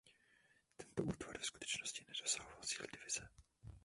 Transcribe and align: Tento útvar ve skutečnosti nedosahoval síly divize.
Tento 0.77 1.03
útvar 1.03 1.37
ve 1.37 1.43
skutečnosti 1.45 2.05
nedosahoval 2.07 2.63
síly 2.63 2.87
divize. 2.93 3.29